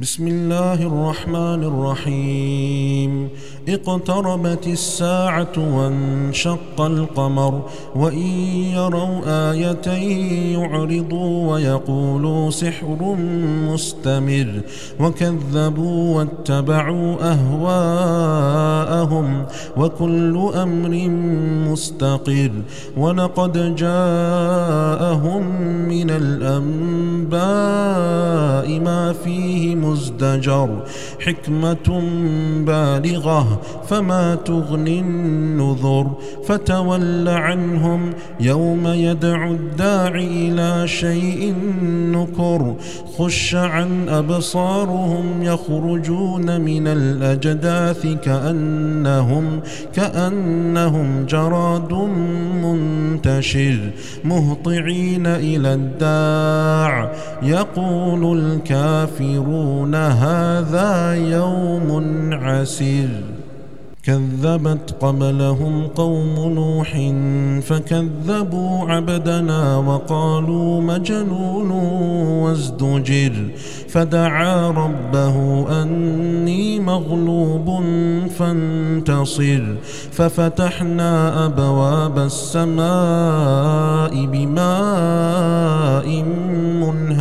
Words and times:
بسم 0.00 0.28
الله 0.28 0.86
الرحمن 0.86 1.64
الرحيم. 1.64 3.28
اقتربت 3.68 4.66
الساعة 4.66 5.52
وانشق 5.58 6.80
القمر 6.80 7.62
وإن 7.96 8.28
يروا 8.78 9.20
آية 9.50 9.88
يعرضوا 10.58 11.52
ويقولوا 11.52 12.50
سحر 12.50 13.16
مستمر 13.70 14.60
وكذبوا 15.00 16.16
واتبعوا 16.16 17.16
أهواءهم 17.32 18.66
وكل 19.76 20.50
أمر 20.54 21.08
مستقر 21.70 22.52
ولقد 22.96 23.74
جاءهم 23.74 25.42
من 25.88 26.10
الأنباء 26.10 27.38
ما 28.80 29.12
فيه 29.24 29.87
مزدجر 29.88 30.82
حكمة 31.20 32.02
بالغة 32.66 33.60
فما 33.88 34.34
تغني 34.34 35.00
النذر 35.00 36.10
فتول 36.46 37.28
عنهم 37.28 38.12
يوم 38.40 38.86
يدعو 38.86 39.52
الداعي 39.52 40.48
إلى 40.48 40.88
شيء 40.88 41.54
نكر 42.12 42.74
خش 43.18 43.54
عن 43.54 44.08
أبصارهم 44.08 45.42
يخرجون 45.42 46.60
من 46.60 46.86
الأجداث 46.86 48.06
كأنهم 48.06 49.60
كأنهم 49.94 51.26
جراد 51.26 51.92
منتشر 52.62 53.78
مهطعين 54.24 55.26
إلى 55.26 55.74
الداع 55.74 57.12
يقول 57.42 58.38
الكافرون 58.38 59.77
هذا 59.94 61.14
يوم 61.14 61.88
عسير. 62.32 63.24
كذبت 64.04 64.94
قبلهم 65.00 65.86
قوم 65.86 66.52
نوح 66.54 66.92
فكذبوا 67.62 68.88
عبدنا 68.88 69.76
وقالوا 69.76 70.82
مجنون 70.82 71.70
وازدجر. 72.42 73.32
فدعا 73.88 74.70
ربه 74.70 75.66
أني 75.82 76.80
مغلوب 76.80 77.82
فانتصر. 78.38 79.62
ففتحنا 80.12 81.46
أبواب 81.46 82.18
السماء 82.18 84.26
بماء 84.26 85.27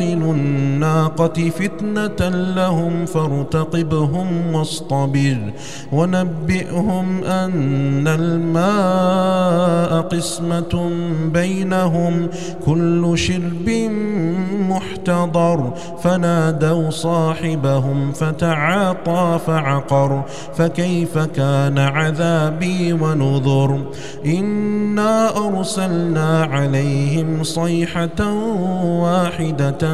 مرسل 0.00 0.22
الناقة 0.22 1.50
فتنة 1.50 2.28
لهم 2.28 3.06
فارتقبهم 3.06 4.54
واصطبر 4.54 5.38
ونبئهم 5.92 7.24
أن 7.24 8.08
الماء 8.08 10.00
قسمة 10.00 10.90
بينهم 11.32 12.28
كل 12.66 13.12
شرب 13.18 13.68
محتضر 14.68 15.72
فنادوا 16.02 16.90
صاحبهم 16.90 18.12
فتعاطى 18.12 19.38
فعقر 19.46 20.22
فكيف 20.54 21.18
كان 21.18 21.78
عذابي 21.78 22.92
ونذر 22.92 23.80
إنا 24.26 25.36
أرسلنا 25.36 26.44
عليهم 26.44 27.42
صيحة 27.42 28.32
واحدة 29.02 29.87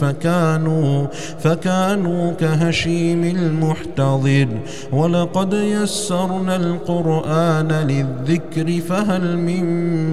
فكانوا 0.00 1.06
فكانوا 1.42 2.32
كهشيم 2.32 3.24
المحتضر 3.24 4.48
ولقد 4.92 5.52
يسرنا 5.52 6.56
القرآن 6.56 7.68
للذكر 7.68 8.80
فهل 8.88 9.38
من 9.38 9.64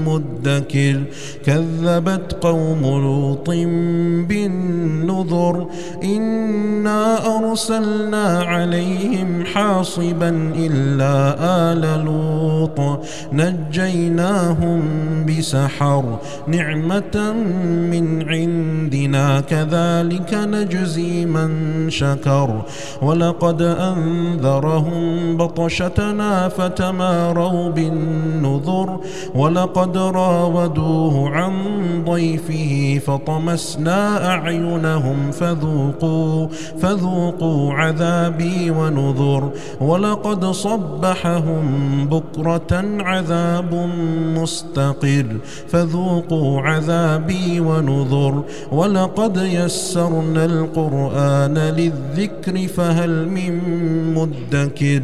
مدكر. 0.06 1.02
كذبت 1.46 2.38
قوم 2.42 2.82
لوط 2.82 3.50
بالنذر. 4.30 5.68
إنا 6.04 7.02
أرسلنا 7.38 8.26
عليهم 8.44 9.46
حاصبا 9.54 10.52
إلا 10.56 11.36
آل 11.74 12.06
لوط. 12.06 12.80
نجيناهم 13.34 14.82
بسحر. 15.26 16.20
نعمة 16.48 17.34
من 17.92 18.30
عندنا 18.30 19.17
كذلك 19.50 20.34
نجزي 20.34 21.26
من 21.26 21.50
شكر 21.90 22.62
ولقد 23.02 23.62
أنذرهم 23.62 25.38
بطشتنا 25.38 26.50
فتماروا 26.50 27.70
بالنذر 27.70 29.00
ولقد 29.36 29.98
راودوه 29.98 31.30
عن 31.30 31.54
ضيفه 32.06 33.02
فطمسنا 33.08 34.28
أعينهم 34.34 35.32
فذوقوا 35.32 36.48
فذوقوا 36.82 37.74
عذابي 37.74 38.72
ونذر 38.72 39.50
ولقد 39.82 40.46
صبحهم 40.46 41.66
بكرة 42.12 42.86
عذاب 43.00 43.90
مستقر 44.36 45.26
فذوقوا 45.68 46.62
عذابي 46.62 47.60
ونذر 47.60 48.44
ولقد 48.72 49.07
يسرنا 49.38 50.46
القرآن 50.46 51.58
للذكر 51.58 52.68
فهل 52.68 53.30
من 53.30 53.54
مدكر 54.14 55.04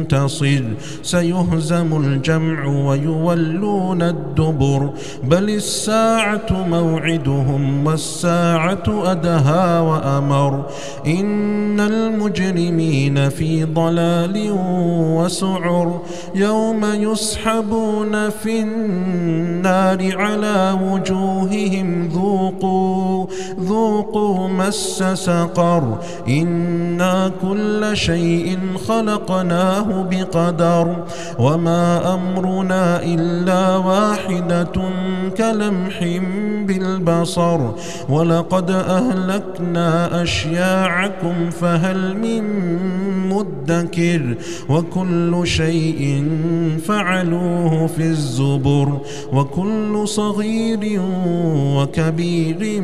سيهزم 1.03 1.97
الجمع 2.05 2.65
ويولون 2.65 4.01
الدبر. 4.01 4.89
بل 5.23 5.49
الساعة 5.49 6.67
موعدهم 6.69 7.87
والساعة 7.87 8.83
أدهى 8.87 9.79
وأمر. 9.79 10.65
إن 11.07 11.79
المجرمين 11.79 13.29
في 13.29 13.63
ضلال 13.63 14.47
وسعر. 15.17 16.01
يوم 16.35 16.85
يسحبون 16.85 18.29
في 18.29 18.59
النار 18.59 20.17
على 20.17 20.77
وجوههم 20.81 22.07
ذوقوا 22.07 22.70
ذوقوا 23.59 24.47
مس 24.47 25.03
سقر 25.13 25.97
إنا 26.27 27.31
كل 27.41 27.89
شيء 27.93 28.59
خلقناه 28.87 30.07
بقدر 30.11 30.95
وما 31.39 32.13
أمرنا 32.13 33.03
إلا 33.03 33.77
واحدة 33.77 34.71
كلمح 35.37 36.03
بالبصر 36.67 37.59
ولقد 38.09 38.71
أهلكنا 38.71 40.21
أشياعكم 40.23 41.49
فهل 41.49 42.17
من 42.17 42.43
مدكر 43.29 44.35
وكل 44.69 45.41
شيء 45.43 46.29
فعلوه 46.85 47.87
في 47.87 48.03
الزبر 48.03 48.97
وكل 49.33 50.07
صغير 50.07 51.01
وكبير 51.75 52.83